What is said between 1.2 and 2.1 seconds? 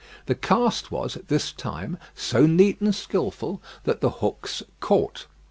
this time,